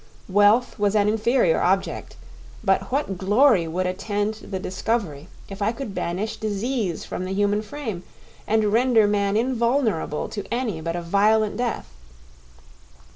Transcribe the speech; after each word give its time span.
Wealth 0.27 0.79
was 0.79 0.95
an 0.95 1.07
inferior 1.07 1.61
object, 1.61 2.15
but 2.63 2.91
what 2.91 3.19
glory 3.19 3.67
would 3.67 3.85
attend 3.85 4.33
the 4.33 4.57
discovery 4.57 5.27
if 5.47 5.61
I 5.61 5.71
could 5.71 5.93
banish 5.93 6.37
disease 6.37 7.05
from 7.05 7.23
the 7.25 7.33
human 7.35 7.61
frame 7.61 8.01
and 8.47 8.73
render 8.73 9.05
man 9.05 9.37
invulnerable 9.37 10.27
to 10.29 10.43
any 10.51 10.81
but 10.81 10.95
a 10.95 11.03
violent 11.03 11.55
death! 11.55 11.87